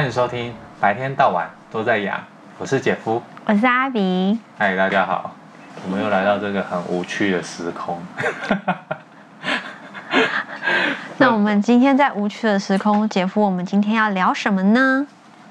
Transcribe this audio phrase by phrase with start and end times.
[0.00, 2.18] 欢迎收听，白天到晚都在养，
[2.56, 5.30] 我是姐夫，我是阿比，嗨，大家好，
[5.84, 8.00] 我们又来到这个很无趣的时空。
[11.18, 15.06] 那我们今天在无趣的时空，姐夫，我们今天要聊什么呢？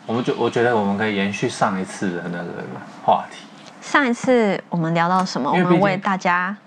[0.08, 2.66] 我们就我觉得我们可以延续上一次的那个
[3.06, 3.46] 话题。
[3.84, 5.52] 上一次我们聊到什么？
[5.52, 6.58] 我们为大家。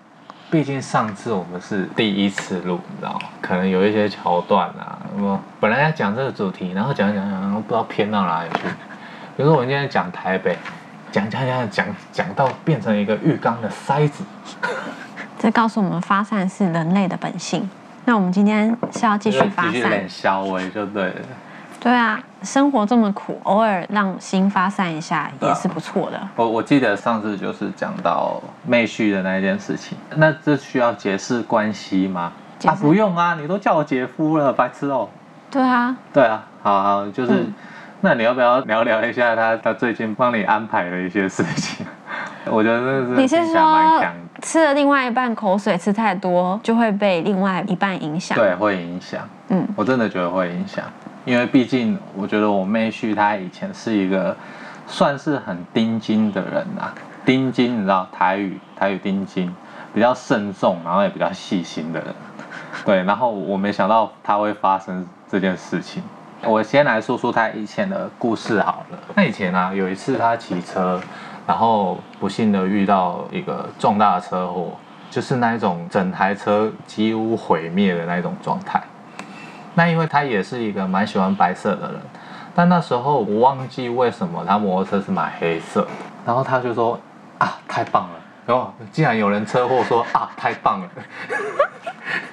[0.53, 3.21] 毕竟上次我们是第一次录，你知道吗？
[3.41, 8.69] 可能有一些桥段啊，我本来要讲这个主题，然后讲讲讲，不知道偏到哪里去。
[9.35, 10.59] 比如说我们今天讲台北，
[11.11, 14.23] 讲讲讲讲讲到变成一个浴缸的塞子。
[15.39, 17.67] 这告诉我们发散是人类的本性。
[18.05, 21.15] 那我们今天是要继续发散，继续点消微就对了。
[21.81, 26.21] 对啊，生活这么苦，偶尔让心发散一下也是不错的。
[26.37, 32.33] 我我记得上次就是讲到妹婿的那一件事情，那这需要解释关系吗？
[32.65, 35.09] 啊，不用啊，你都叫我姐夫了，白痴哦。
[35.51, 37.55] 对啊，对啊，好好，就是，嗯、
[38.01, 41.85] 那你要不要聊聊一下他他最近帮你安排的一些事情？
[42.47, 44.01] 我觉得这是你是说
[44.43, 48.37] 吃了另外一半口水吃太多就会被另外一半影响？
[48.37, 49.27] 对，会影响。
[49.49, 50.85] 嗯，我真的觉得会影响。
[51.25, 54.37] 因为毕竟，我觉得我妹婿他以前是一个
[54.89, 56.93] 算是很丁金的人呐，
[57.25, 59.55] 丁金你知道台语台语丁金，
[59.95, 62.09] 比较慎重，然后也比较细心的人，
[62.85, 66.03] 对，然后我没想到他会发生这件事情。
[66.45, 68.99] 我先来说说他以前的故事好了。
[69.15, 71.01] 那以前啊，有一次他骑车，
[71.47, 74.73] 然后不幸的遇到一个重大的车祸，
[75.11, 78.81] 就是那一种整台车几乎毁灭的那一种状态。
[79.75, 82.01] 那因为他也是一个蛮喜欢白色的人，
[82.55, 85.87] 但那时候我忘记为什么他摩托车是买黑色，
[86.27, 86.99] 然后他就说
[87.39, 90.89] 啊太棒了，然后竟然有人车祸说啊太棒了，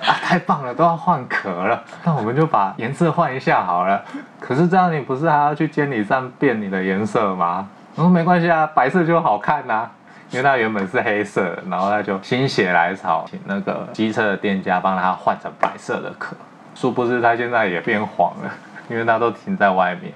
[0.06, 4.04] 啊太棒了都要换壳了，那我们就把颜色换一下好了。
[4.40, 7.68] 可是这样你不是还要去监理站变你的颜色吗？
[7.96, 9.90] 我说没关系啊，白色就好看呐，
[10.32, 16.36] 因为他原本是黑色，然后他就心血来潮请那个机车的店家帮他换成白色的壳。
[16.76, 18.50] 殊不知他现在也变黄了，
[18.90, 20.14] 因为他都停在外面，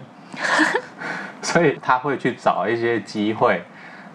[1.41, 3.61] 所以他会去找一些机会，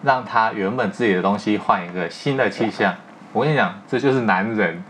[0.01, 2.95] 让他原本自己的东西换一个新的气象。
[3.31, 4.81] 我跟你讲，这就是男人，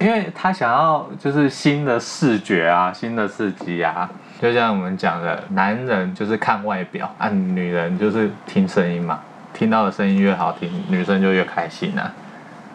[0.00, 4.10] 因为他想要就是新的视觉啊，新的刺激啊。
[4.40, 9.18] 就像我们讲的，男人就是看外表，啊，女人就是听声音嘛，
[9.54, 12.12] 听到的声音越好听，女生就越开心啊。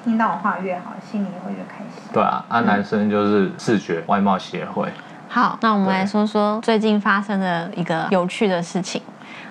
[0.03, 2.01] 听到我话越好，心里也会越开心。
[2.11, 4.89] 对啊，啊，男生就是视觉外貌协会。
[5.27, 9.01] 好，那我们来说说最近发生的一个有趣的事情。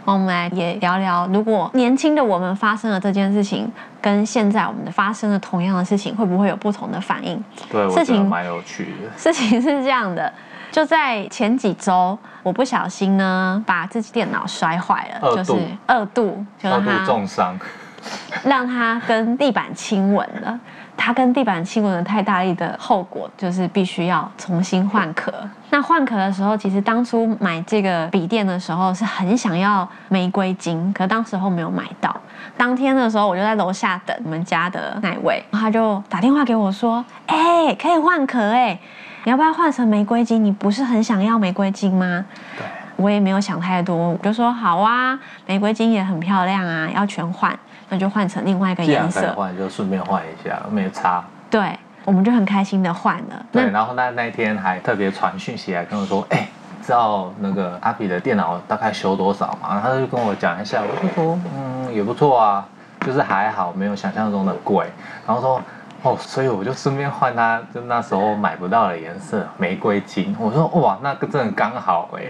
[0.04, 7.42] 我们来也聊聊，如果年轻的我们发生了这件事情，跟现在我们的发生了同样的事情，会不会有不同的反应？
[7.71, 9.16] 对，事情蛮有趣的。
[9.16, 10.32] 事情是这样的，
[10.70, 15.53] 就在前几周，我不小心呢把自己电脑摔坏了，就是
[15.86, 17.58] 二度，就是二度重伤。
[18.42, 20.59] 让它跟地板亲吻了，
[20.97, 25.30] 它跟地板亲吻的太大力的后果就是必须要重新换壳。
[25.69, 32.14] 那换壳的时候，其实当初买这个笔电的时候是很想要玫瑰金，可当时候没有买到。
[32.56, 38.80] 当天的时候，我就在楼下等我们家的那位，他就打电话给我说：“哎，可以换壳哎，
[39.25, 40.42] 你要不要换成玫瑰金？
[40.44, 42.25] 你不是很想要玫瑰金吗？”
[42.56, 42.64] 对，
[42.97, 47.56] 我也没有想太多，我就说：“好啊，玫瑰金也很漂亮啊，要全换。”
[47.92, 51.25] 那就换成另外一个颜色，换就顺便换一下，没差。
[51.50, 53.47] 对，我们就很开心的换了。
[53.50, 56.47] 对，然后那那一天还特别传讯息来跟我说，哎，
[56.80, 59.80] 知道那个阿比的电脑大概修多少嘛？
[59.82, 62.64] 他就跟我讲一下，我就说，嗯，也不错啊，
[63.00, 64.86] 就是还好，没有想象中的贵。
[65.26, 65.60] 然后说，
[66.03, 70.34] 哦，所以我就顺便换他，就那时候买不到的颜色，玫瑰金。
[70.38, 72.22] 我说，哇，那个真的刚好哎，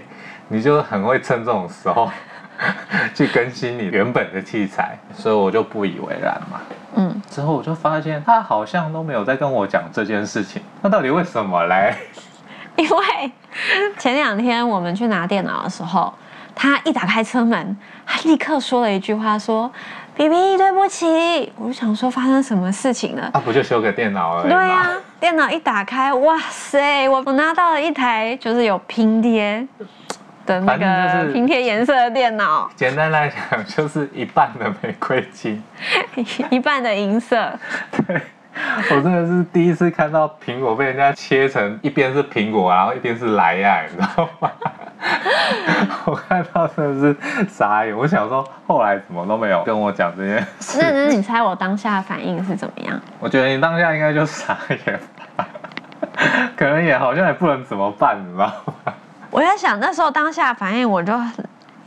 [0.47, 2.09] 你就很会趁这种时候。
[3.15, 6.59] 去更新你原本的器材，所以我就不以为然嘛。
[6.93, 11.95] 嗯，之后我就发现他好像都没有在跟我讲这件事情，那到底为什么嘞？
[12.77, 13.31] 因为
[13.97, 16.13] 前两天我们去拿电脑的时候，
[16.53, 17.75] 他一打开车门，
[18.05, 19.71] 他立刻说了一句话，说
[20.21, 23.29] ：“B B，对不起。”我就想说发生什么事情了？
[23.33, 24.55] 他、啊、不就修个电脑而已吗？
[24.55, 24.87] 对啊，
[25.19, 29.67] 电脑一打开，哇塞，我我拿到了一台就是有拼贴。
[30.43, 35.63] 的那个拼贴颜色的电脑，简单来讲就是一半的玫瑰金，
[36.49, 37.51] 一半的银色。
[38.07, 38.19] 对，
[38.89, 44.51] 我真的是第一次看到苹果被人家切成一边是苹果，然后一边是莱雅，你知道吗？
[46.05, 47.95] 我看到真的是傻眼。
[47.95, 50.77] 我想说，后来怎么都没有跟我讲这件事。
[50.79, 52.99] 那那你猜我当下的反应是怎么样？
[53.19, 54.99] 我觉得你当下应该就傻眼
[55.35, 55.47] 吧，
[56.55, 58.47] 可能也好像也不能怎么办，你知道
[58.85, 58.93] 吗？
[59.29, 61.13] 我在想那时候当下反应，我就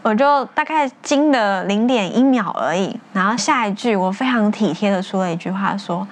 [0.03, 2.99] 我就大概惊了零点一秒而已。
[3.13, 6.07] 然后下一句我非常体贴的说了一句话说，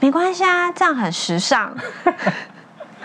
[0.00, 1.72] 没关系啊，这样很时尚。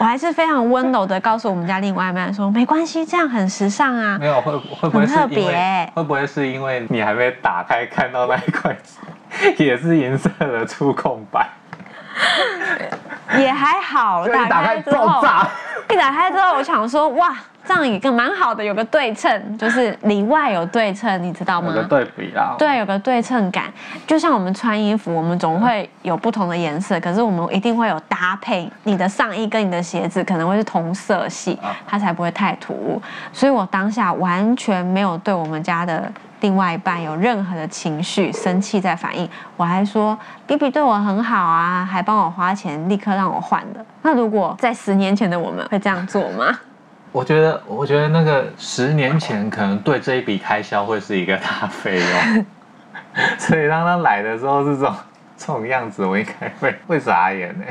[0.01, 4.18] 我还是非常温柔的告诉我们家另外一半说，没关系，这样很时尚啊。
[4.19, 5.88] 没有会会不会特别？
[5.94, 8.75] 会不会是因为你还没打开看到那一块
[9.59, 11.48] 也是银色的触控板？
[13.38, 15.48] 也还好，打开之后爆炸。
[15.92, 17.36] 一打开之后，我想说，哇，
[17.66, 21.68] 这样一个蛮好的，有个对称，就是里外有对称，你知道吗？
[21.76, 22.56] 有个对比啦。
[22.58, 23.66] 对，有个对称感，
[24.08, 28.72] 就像我们穿衣服，我们总会有不同的颜色，可是我们一定会有搭配。
[28.84, 33.02] 你的上衣跟你的鞋子可能会是同色系，它才不会太突兀。
[33.34, 36.12] 所以我当下完全没有对我们家的。
[36.42, 43.86] 另外一半有任何的情绪、生气在反应，我还说 BB 对我很好啊，还帮我花钱，立刻让我换的。
[44.02, 46.60] 那如果在十年前的我们会这样做吗？
[47.12, 52.46] 我觉得，我觉得那个十年前可能对这一笔开销会是一个大费用，
[53.38, 54.96] 所以当他来的时候是这种
[55.38, 57.66] 这种样子，我应该会会傻眼呢。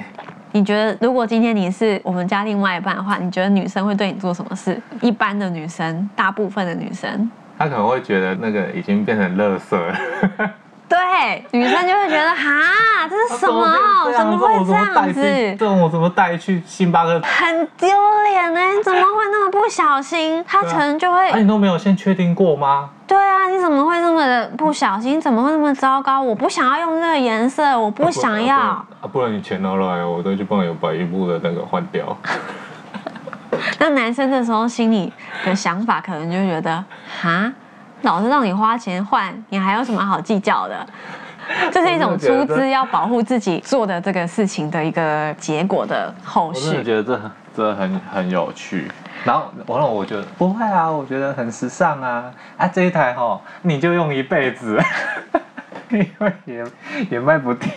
[0.52, 4.80] 你觉得如果今天你是我们家另外一半的话，你觉得女生会对你做什么事？
[5.00, 7.30] 一般的女生，大部分的女生。
[7.60, 9.94] 他可能会觉得那个已经变成垃圾了，
[10.88, 13.76] 对，女生就会觉得哈，这是什么？
[14.16, 15.22] 怎么会这样子？
[15.58, 17.20] 这种我怎么带去星巴克？
[17.20, 17.86] 很丢
[18.24, 20.42] 脸呢，你怎么会那么不小心？
[20.48, 22.88] 他可能就会，那、啊、你都没有先确定过吗？
[23.06, 25.20] 对啊，你怎么会那么的不小心？
[25.20, 26.22] 怎么会那么糟糕？
[26.22, 28.56] 我不想要用那个颜色，我不想要。
[28.56, 32.16] 啊不，然你钱拿来，我再去帮你把衣服的那个换掉。
[33.80, 35.10] 那男生这时候心里
[35.42, 36.84] 的想法可能就觉得，
[37.22, 37.50] 哈，
[38.02, 40.86] 老是让你花钱换，你还有什么好计较的？
[41.72, 46.76] 这是一种出资要保护自己做的这个事情的一个结果的后续。
[46.76, 48.86] 我觉得这这很很有趣。
[49.24, 52.30] 然后完了，我觉得不会啊，我觉得很时尚啊。
[52.58, 54.78] 啊，这一台齁，你就用一辈子，
[55.88, 56.64] 因为也
[57.12, 57.70] 也卖不掉。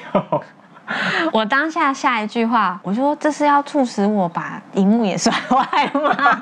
[1.31, 6.41] 我当下下一句话，我说，这是要促使我把荧幕也摔坏吗？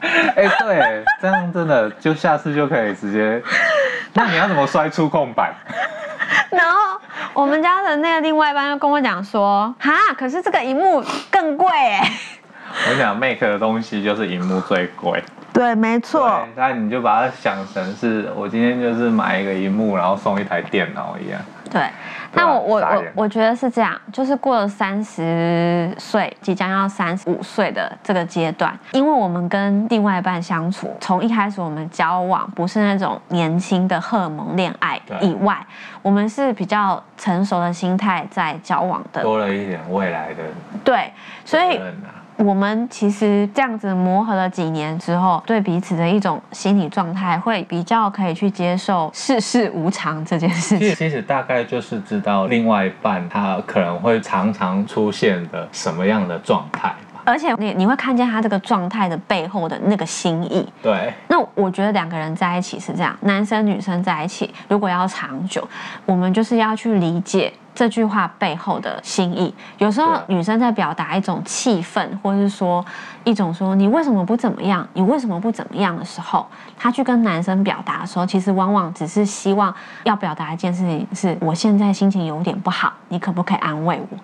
[0.36, 3.42] 哎、欸，对，这样真的就下次就可以直接。
[4.12, 5.54] 那你要怎么摔触控板？
[6.50, 6.98] 然后
[7.32, 12.12] 我们家的那个另外一半就跟我讲说，哈，可是这个荧幕更贵哎。
[12.84, 15.22] 我跟你讲，Make 的东西就是荧幕最贵。
[15.52, 16.46] 对，没错。
[16.54, 21.40] 那你就把它想成是我今天就是买一个荧幕，然后送一台电脑一样。
[21.70, 21.88] 对。
[22.32, 35.64] 那我我我我觉得是这样，就是过了三十岁，即将要三十五岁的这个阶段，因为我们跟另外一半相处，从一开始我们交往不是那种年轻的荷尔蒙恋爱以外，
[36.02, 40.42] 我们是比较成熟的心态在交往的，多了一点未来的
[40.84, 41.10] 对，
[41.44, 41.80] 所以。
[42.38, 50.94] 我们其实这样子磨合了几年之后，对彼此的一种心理状态会比较可以去接受世事无常这件事情。
[50.94, 56.94] 其实 大概就是知道另外一半他可能会常常出现的什么样的状态。
[57.26, 60.66] 而且你你会看见他这个状态的背后的那个心意。
[60.80, 61.12] 对。
[61.28, 65.66] 那我觉得两个人在一起是这样，男生女生在一起，如果要长久，
[66.06, 69.52] 我们就是要去理解这句话背后的心意。
[69.78, 72.84] 有时候女生在表达一种气愤，或者是说
[73.24, 76.46] 一种说你为什么不怎么样，你为什么不怎么样的时候，
[76.78, 79.74] 她去跟男生表达的时候，其实往往只是希望
[80.04, 84.18] 要表达一件事情，是我现在心情有点不好，你可不可以安慰我？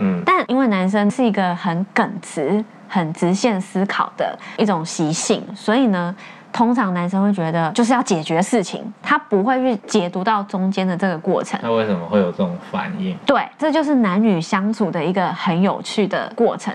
[0.00, 6.14] 嗯，但因为男生是一个很耿直、很直线思考的一种习性，所以呢，
[6.52, 11.58] 通常男生会觉得就是要解决事情，他不会去解读到中间的这个过程。
[11.62, 13.16] 那为什么会有这种反应？
[13.26, 16.72] 对，这就是男女相处的一个很有趣的过程。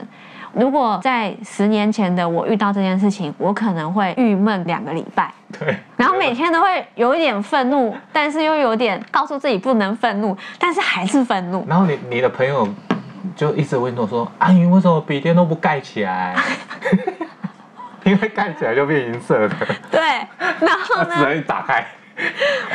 [0.53, 11.65] 如果在十年前的我遇到这件事情，我可能会郁闷两个礼拜，对，然后每天都会有一点愤怒，但是又有点告诉自己不能愤怒，但是还是愤怒。
[11.67, 12.67] 然后你你的朋友。
[13.35, 16.35] 就一直问我说：“阿云，为什么笔电都不盖起来？
[18.03, 19.55] 因为盖起来就变银色的。”
[19.89, 20.01] 对，
[20.59, 21.15] 然后呢？
[21.15, 21.85] 只能一打开，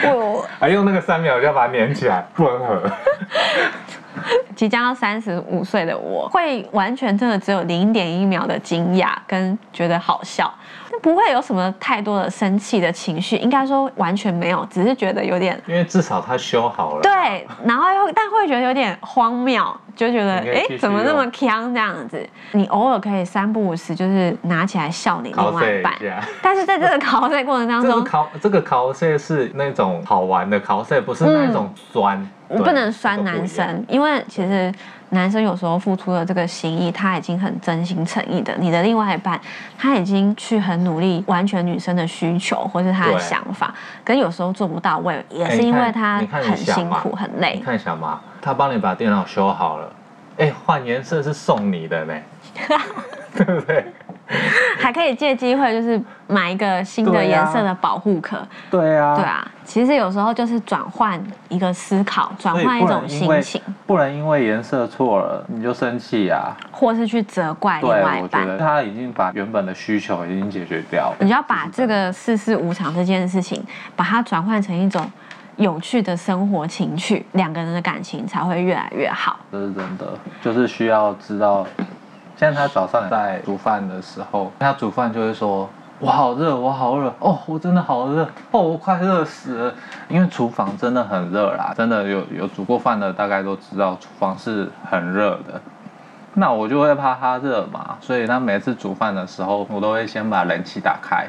[0.05, 2.90] 我还用那个三秒就要把它粘起来，不能合。
[4.56, 10.52] 即将要三十五岁的我，会完全真的只有零点一秒的惊讶跟觉得好笑。
[11.00, 17.02] 不会有什么太多的生气的情绪，应该说完全没有，只是觉得有点，因为至少他修好了。
[17.02, 22.28] 对，然后又但会觉得有点荒谬，就觉得哎，怎么那么锵这样子？
[22.50, 25.94] 你偶尔可以三不五时就是拿起来笑你另外一半，
[26.42, 32.28] 但是在这个考试过程当中，考这个考试是那种好玩的考试，不是那种酸。
[32.49, 34.73] 我不能酸男生，因为其实
[35.11, 38.55] 男生有时候付出的这个心意，他已经很真心诚意的。
[38.59, 39.40] 你的另外一半，
[39.78, 43.75] 他已经去很努力完全女生的需求或是他的想法，
[44.05, 47.55] 可是有时候做不到位，也是因为他很辛苦很累。
[47.57, 49.93] 你看一下嘛，他帮你把电脑修好了，
[50.38, 52.14] 哎，换颜色是送你的呢，
[53.37, 53.85] 对不对？
[54.88, 58.38] 还可以借机会，就是买一个新的颜色的保护壳。
[58.71, 59.47] 对啊，对啊。
[59.62, 63.61] 其实有时候就是转换一个思考，转换一种心情。
[63.87, 68.30] 不能因为颜色错了你就生气啊，或是去责怪另外一半。
[68.30, 71.16] 对，我觉得他已经把原本的需求已经解决掉了。
[71.21, 73.62] 你要把这个世事无常这件事情，
[73.95, 75.07] 把它转换成一种
[75.57, 79.38] 有趣的生活情趣，两个人的感情才会越来越好。
[79.52, 80.07] 这是真的，
[80.40, 81.66] 就是需要知道。
[82.38, 85.68] 现在他早上在煮饭的时候，他煮饭就会说
[85.99, 89.75] ：“我好热，我好热哦，我真的好热哦，我快热死了。”
[90.09, 95.61] 因为厨房真的很热啦，真的有有煮过饭的大概都知道厨房是很热的。
[96.35, 101.26] 那我就会怕他热嘛，所以他每次煮饭的时候，我都会先把冷气打开，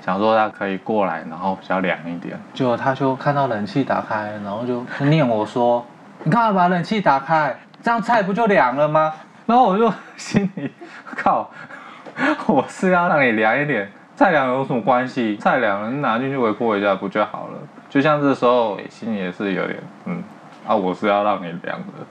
[0.00, 2.38] 想说他可以过来，然后比较凉一点。
[2.54, 5.84] 结果他就看到冷气打开，然后就念我说
[6.22, 7.56] ：“你干嘛把冷气打开？
[7.82, 9.12] 这样菜不就凉了吗？”
[9.52, 10.70] 然后我就心里
[11.14, 11.50] 靠，
[12.48, 15.36] 我是要让你凉一点，再凉有什么关系？
[15.36, 17.58] 再凉了，你拿进去微波一下不就好了？
[17.90, 20.22] 就像这时候心里也是有点嗯，
[20.66, 22.06] 啊，我是要让你凉的。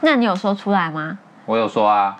[0.00, 1.16] 那你有说出来吗？
[1.46, 2.16] 我有说啊，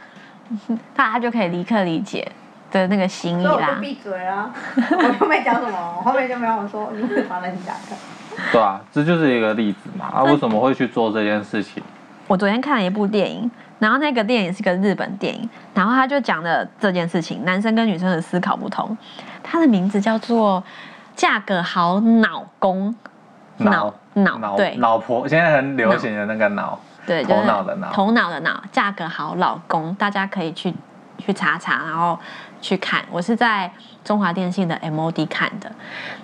[0.94, 2.30] 他 他就可以立刻理解
[2.70, 3.54] 的那个心意啦。
[3.54, 7.96] 我就闭嘴啊，我就没讲什么，后面就没有说你会把人家的。
[8.52, 10.06] 对啊，这就是一个例子嘛。
[10.14, 11.82] 啊，为什么会去做这件事情？
[12.26, 18.96] 我昨天看了一部电影，然后那个电影是个日本电影，然后他就讲了这件事情，男生跟女生的思考不同。
[19.42, 20.62] 他的名字叫做
[21.14, 22.94] 《价格好老公》，
[23.64, 30.72] 脑脑对，老婆现在很流行的那个脑，对，头脑的脑，头脑的脑，价格好老公，大家可以去
[31.18, 32.18] 去查查，然后。
[32.60, 33.70] 去看，我是在
[34.02, 35.70] 中华电信的 MOD 看的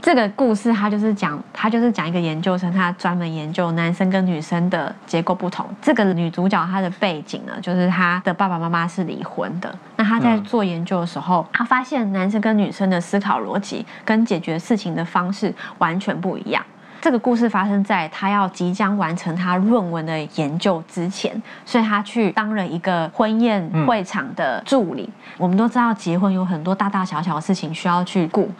[0.00, 0.72] 这个故事。
[0.72, 5.68] 他就是讲，他就是讲一个研究生，他专门研究男生跟女生的结构不同。
[5.82, 9.70] 这个女主角她的背景呢，就是她的爸爸妈妈是离婚的。
[9.96, 16.64] 那她在做研究的时候，她发现男生跟女生的思考逻辑跟解决事情的方式完全不一样。
[17.00, 25.04] 这个故事发生在他要即将完成他论文的研究之前，所以他去当了一个婚宴会场的助理。
[25.04, 28.50] 嗯、我们都知道，结婚有很多大大小小的事情需要去顾。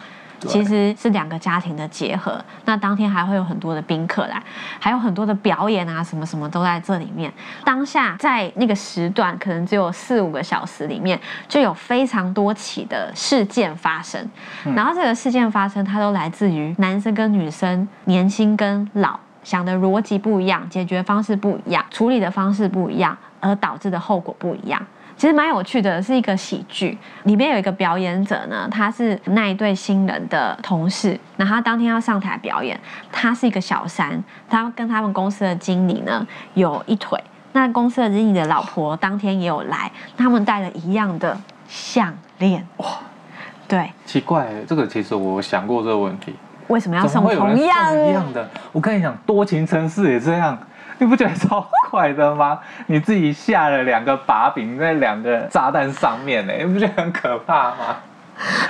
[0.47, 2.43] 其实是两个家庭的结合。
[2.65, 4.41] 那当天还会有很多的宾客来，
[4.79, 7.31] 还有很多的表演啊，什么什么都在这里面。
[7.63, 14.29] 当下在那个时段，可能只有四五个小时里面，就有非常多起的事件发生。
[14.75, 24.81] 然后这个事件发生，它都来自于男生跟女生年轻跟老想的逻辑不一样，解决方式不一样，处理的方式不一样，而导致的后果不一样。
[25.21, 32.75] 其实蛮有趣的，是一个喜剧，里面有一个表演者呢，他是那一对新人的同事，那他当天要上台表演，
[33.11, 36.25] 他是一个小三，他跟他们公司的经理呢
[36.55, 37.23] 有一腿，
[37.53, 42.87] 那公司的经理的老婆当天也有来，他们戴了一样的项链，哇，
[43.67, 46.35] 对，奇怪，这个其实我想过这个问题，
[46.65, 47.95] 为什么要送同样？
[47.95, 48.49] 一样的？
[48.71, 50.57] 我跟你讲，多情城市也这样。
[50.97, 51.59] 你不觉得超
[51.91, 52.57] 坏的吗？
[52.87, 57.97] 你自己下了两个把柄在两个炸弹上面呢，你不觉得很可怕吗？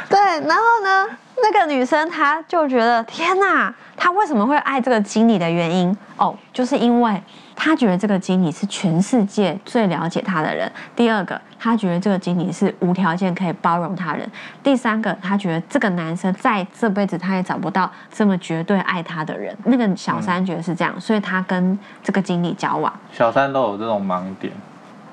[0.10, 1.08] 对，然后呢，
[1.42, 7.22] 那个女生她就觉得天哪，她为什么会爱这个经理的原因哦，就是因为。
[7.56, 10.72] 他觉得这个经理是全世界最了解他的人。
[10.96, 14.30] 第二个，他觉得这个经理是无条件可以包容他人。
[14.64, 19.56] 第三个，他觉得这个男生在这辈子他也找不到这么绝对爱他的人。
[19.66, 22.92] 那个小三觉得是这样，所以他跟这个经理交往。
[23.12, 24.52] 小三都有这种盲点，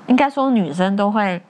[0.07, 1.41] 应该说女生都会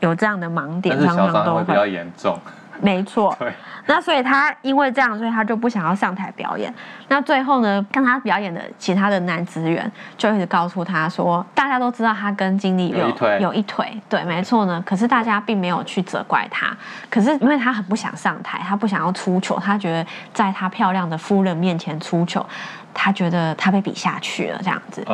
[0.00, 2.38] 有这样的盲点，但是小三会比较严重。
[2.82, 3.52] 没错，对，
[3.86, 6.72] 那所以他因为这样，所以他就不想要上台表演。
[7.08, 14.82] 那最后呢，跟他表演的其他的男职员就一直告诉他说，大家都知道他跟经理有有一腿，有一腿，对，没错呢。
[14.84, 16.76] 可是大家并没有去责怪他。
[17.08, 22.44] 可是因为他很不想上台，他不想要出糗，他觉得在他漂亮的夫人面前出糗，
[22.92, 25.06] 他觉得他被比下去了这样子。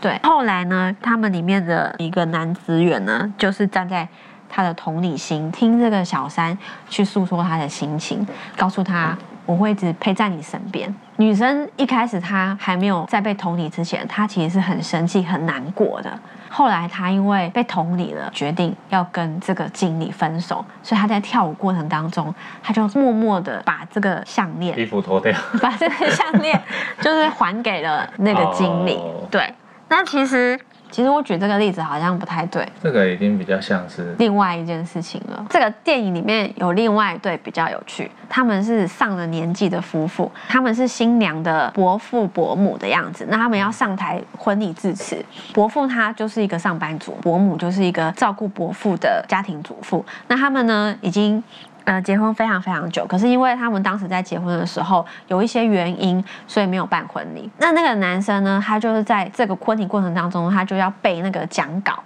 [0.00, 0.16] 对。
[0.22, 4.06] 后来呢，他们里面的一个男职员呢，就是站在。
[4.48, 6.56] 他的同理心，听这个小三
[6.88, 8.26] 去诉说他的心情，
[8.56, 10.92] 告诉他我会一直陪在你身边。
[11.18, 16.18] 女生一开始她还没有在被同理之前，她其实是很生气、很难过的。
[16.50, 26.60] 后来她因为被同理了，决定要跟这个经理分手，所以她在跳舞过程当中，她就默默的把这个项链衣服脱掉， 把这个项链
[27.00, 29.00] 就是还给了那个经理。
[29.30, 29.54] 对，
[29.88, 30.58] 那其实。
[30.90, 35.44] 其实我举这个例子好像不太对，这个已经比较像是另外一件事情了。
[35.50, 43.26] 这个电影里面有另外一对比较有趣，他们是上了年纪的夫妇，他们是新娘的伯父伯母的样子。
[43.28, 50.04] 那他们要上台婚礼致辞，伯父他就是一个上班族，伯母就是一个照顾伯父的家庭主妇。
[50.28, 51.42] 那他们呢，已经。
[51.86, 57.48] 呃，结婚非常非常久，可是因为他们当时在结婚的时候有一些原因，所以没有办婚礼。
[57.58, 62.02] 那那个男生呢，他就是在这个婚礼过程当中，他就要背那个讲稿，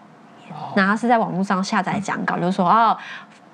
[0.77, 2.95] 然后是在网络上下载讲稿，就是说哦，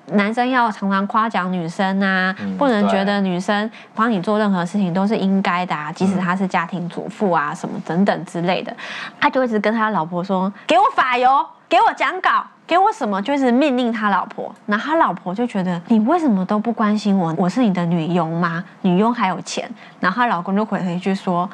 [0.06, 8.76] 男生要常常夸奖女生啊，不能觉得女生帮你做任何事情都是应该的啊，即使她是家庭主妇啊，什么等等之类的，
[9.20, 12.44] 他就一直跟他老婆说，给我发油，给我讲稿。
[12.66, 17.32] 给我什么就是命令他老婆，那他老婆就觉得你为什么都不关心我？
[17.38, 18.64] 我是你的女佣吗？
[18.82, 19.70] 女佣还有钱？
[20.00, 21.48] 然后他老公就回了一句说：“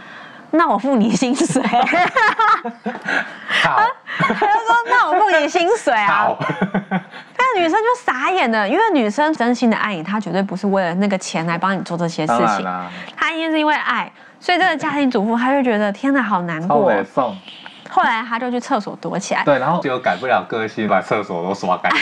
[0.52, 1.62] 那我付你薪水。”
[3.62, 3.82] 好，
[4.18, 6.06] 他就说：“那我付你薪水啊。
[6.08, 6.38] 好”
[7.36, 12.66] 但女生就傻眼了，因为女生真心的爱你，她绝对不是为了那个钱来帮你做这些事情，
[13.14, 14.10] 她一定是因为爱。
[14.40, 16.90] 所以这个家庭主妇，她就觉得天哪，好难过。
[17.92, 22.00] 后来他就去厕所躲起来，对，然后就改不了个性，把厕所都刷干净。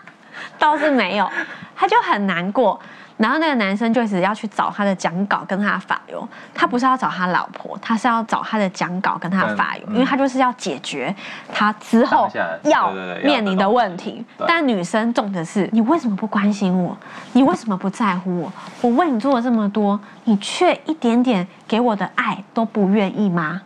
[0.58, 1.30] 倒是没有，
[1.76, 2.80] 他就很难过。
[3.18, 11.12] 然后那个男生就一直要去找他的讲稿跟他的发油，他不是要找他老婆，他是要找他的讲稿跟他的发油，因为他就是要解决
[11.52, 12.30] 他之后
[12.62, 12.92] 要
[13.24, 14.24] 面临的问题。
[14.46, 16.96] 但女生重的是，你为什么不关心我？
[17.32, 18.52] 你为什么不在乎我？
[18.82, 23.60] 我为你做了这么多，你却一点点给我的爱都不愿意吗？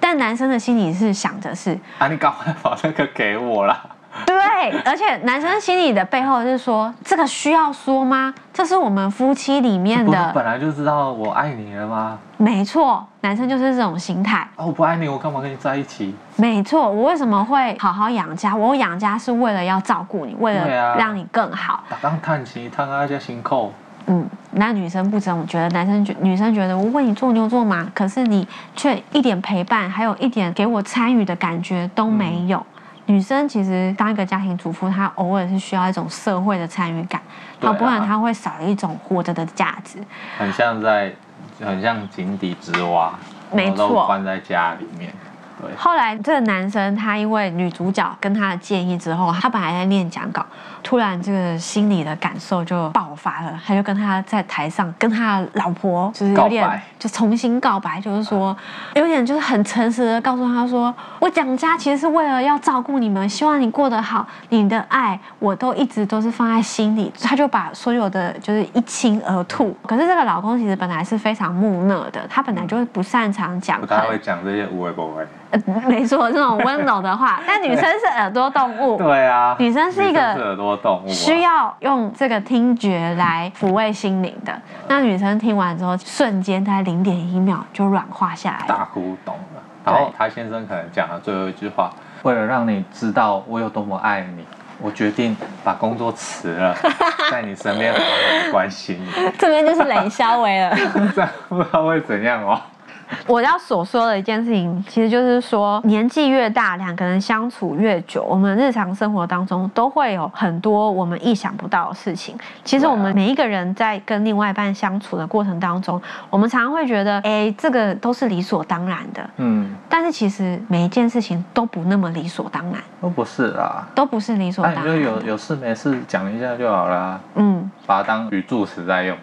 [0.00, 3.78] 但男生的心里是想着是啊，你赶快把这个给我啦。
[4.24, 8.32] 对，而且男生心里的背后是说，这个需要说吗？
[8.50, 12.18] 这是我们夫妻里面的，本来就知道我爱你了吗？
[12.38, 14.38] 没错，男生就是这种心态。
[14.56, 16.14] 啊，我不爱你，我干嘛跟你在一起？
[16.36, 18.56] 没错，我为什么会好好养家？
[18.56, 21.84] 我养家是为了要照顾你，为了让你更好。
[22.00, 23.70] 当叹气，叹阿家辛苦。
[24.08, 32.64] 嗯，那女生不怎么觉得，男生觉女生觉得我为你做牛做马，可是你却一点陪伴，还有一点给我参与的感觉都没有。
[33.06, 37.20] 嗯、女生其实当一个家庭主妇，她偶尔是需要一种社会的参与感，
[37.60, 39.98] 啊、不然她会少了一种活着的价值。
[40.38, 41.12] 很像在，
[41.60, 43.12] 很像井底之蛙，
[43.52, 45.12] 没错，关在家里面。
[45.60, 45.74] 对。
[45.76, 50.46] 后来这个男生他因为女主角跟他的建议之后，他本来在念讲稿。
[50.86, 58.56] 突然，这个心里的感受就爆发了，他就跟他在台上跟他老婆就是有点就重新告白，就是说
[58.94, 67.12] 有点就是很诚实的告诉他说，我蒋家其实是为了要照顾你们，希望你过得好，你的爱我都一直都是放在心里。
[67.20, 69.76] 他就把所有的就是一清而吐。
[69.88, 75.26] 可是这个老公其实本来是非常木讷的，他本来就是不擅长讲，不太会讲这些无为不为。
[75.50, 77.40] 呃，没错，这种温柔的话。
[77.46, 80.75] 但女生是耳朵动物，对啊，女生是一个耳朵。
[81.08, 84.60] 需要用这个听觉来抚慰心灵的。
[84.88, 89.62] 那女生听完之后，瞬间在零点一秒就软化下来，大哭懂了。
[89.84, 91.90] 然后她先生可能讲了最后一句话：
[92.22, 94.44] 为了让你知道我有多么爱你，
[94.80, 96.76] 我决定把工作辞了，
[97.30, 99.30] 在你身边好好关心你。
[99.38, 100.76] 这边就是冷笑微了，
[101.14, 102.60] 这样不知道会怎样哦。
[103.26, 112.36] 我要所说的一件事情，其实就是说，年纪越大，两个人相处越久，我们日常生活当中都会有很多我们意想不到的事情。
[112.64, 119.30] 其实我们每一个人在跟另外一半相处的过程当中，我们常常会觉得，哎，这个都是理所当然的。
[119.36, 119.74] 嗯。
[119.88, 122.74] 但是其实每一件事情都不那么理所当然。
[123.00, 123.86] 都不是啦。
[123.94, 124.84] 都不是理所当然。
[124.84, 127.20] 那你就有有事没事讲一下就好啦。
[127.34, 127.70] 嗯。
[127.86, 129.16] 把它当语助词在用。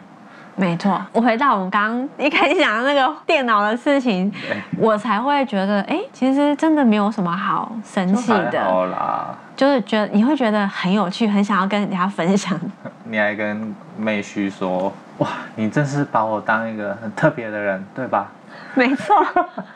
[0.55, 4.31] 没错，我回到我们刚刚一开始讲的那个电脑的事情，
[4.77, 8.63] 我才会觉得，哎，其实真的没有什么好生气的。
[8.63, 12.59] 好啦，就是觉得你会觉得很有趣，很想要跟人家分享。
[13.05, 18.31] 你还跟妹婿说，哇，你真是把我当一个很特别的人，对吧？
[18.75, 19.15] 没错。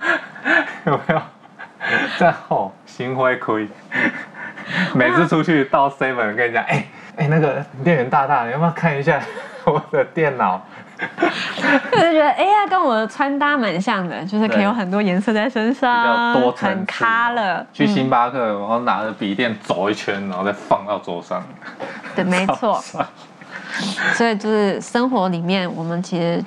[0.85, 1.21] 有没有？
[2.17, 3.67] 在后心灰灰。
[4.93, 6.85] 每次出去到 seven 跟人家，哎
[7.17, 9.21] 哎，那个店员大大，你要不要看一下？
[9.65, 10.61] 我的电脑，
[10.97, 17.65] 我就觉得哎呀，跟我的穿搭蛮像的，就是可以有很多颜色在身上，比较多很咖了。
[17.73, 21.43] 去星巴克，然后拿着笔电走一圈，然后再放到桌上。
[22.15, 22.81] 对，没 错。
[24.13, 26.41] 所以就是生活里面，我们其实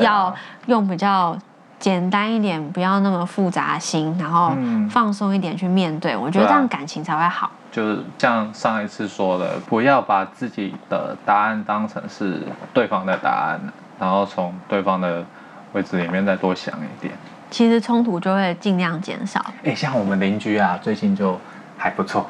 [0.00, 1.36] 要用比较
[1.78, 4.56] 简单一点，不要那么复杂心，然后
[4.88, 6.16] 放松一点去面对。
[6.16, 7.50] 我觉得这样感情才会好。
[7.72, 12.42] 就是像上一次说的，不要把自己的答案当成是
[12.74, 13.58] 对方的答案，
[13.98, 15.24] 然后从对方的
[15.72, 17.14] 位置里面再多想一点。
[17.50, 19.44] 其实冲突就会尽量减少。
[19.64, 21.40] 哎，像我们邻居啊，最近就
[21.78, 22.26] 还不错。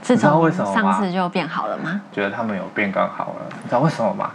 [0.00, 2.00] 自从上次就变好了吗？
[2.10, 4.30] 觉得他们有变更好了，你知道为什么吗？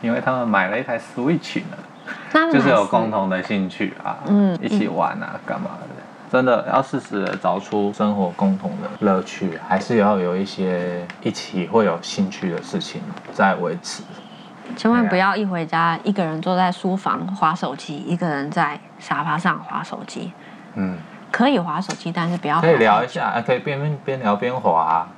[0.00, 5.91] 因为他们买了一台 Switch 呢，就是有共同的兴趣啊，嗯，一起玩啊，干嘛的？
[6.32, 13.02] 真的要适时的找出生活共同的乐趣，还是要有一些一起会有兴趣的事情
[13.34, 14.02] 在维持。
[14.74, 20.32] 千万不要一回家一个人坐在书房划手机，一个人在沙发上划手机。
[20.76, 20.96] 嗯。
[21.30, 22.62] 可以划手机，但是不要。
[22.62, 25.08] 可以聊一下，可以边边聊边划，啊，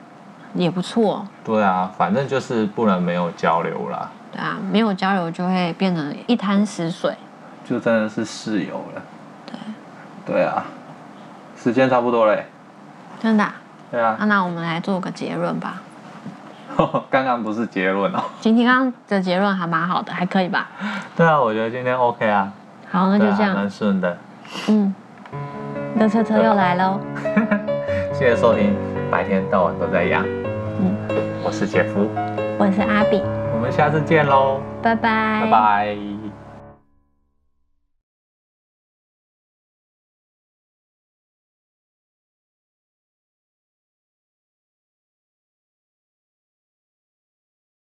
[0.55, 1.25] 也不错。
[1.45, 4.11] 对啊，反正就是不能没有交流啦。
[4.33, 7.17] 对啊，没有交流就会变成一滩死水，
[7.65, 9.03] 就真的是室友了。
[9.47, 9.55] 对。
[10.27, 10.65] 对啊，
[11.65, 12.45] 时间差不多嘞。
[13.23, 13.55] 真的，啊？
[13.91, 14.19] 对啊。
[14.27, 15.81] 那我们来做个结论吧。
[17.09, 18.21] 刚刚不是结论哦。
[18.39, 20.69] 今天刚刚的结论还蛮好的，还可以吧？
[21.17, 22.53] 对啊，我觉得今天 OK 啊。
[22.91, 23.55] 好，那就这样。
[23.55, 24.19] 蛮顺的。
[24.69, 24.95] 嗯。
[25.99, 27.01] 乐车车又来喽！
[28.13, 28.77] 谢谢收听，
[29.11, 30.23] 白天到晚都在养。
[30.27, 30.95] 嗯，
[31.43, 32.11] 我是杰夫，
[32.59, 33.23] 我是阿比，
[33.55, 36.14] 我们下次见喽，拜拜，拜拜。